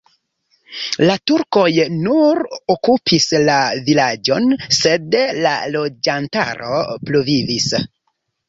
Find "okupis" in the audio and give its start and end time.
2.75-3.27